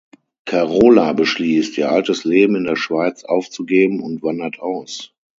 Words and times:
Carola 0.47 1.13
beschließt, 1.13 1.77
ihr 1.77 1.91
altes 1.91 2.23
Leben 2.23 2.55
in 2.55 2.63
der 2.63 2.75
Schweiz 2.75 3.23
aufzugeben 3.23 3.99
und 4.01 4.23
wandert 4.23 4.57
aus. 4.59 5.13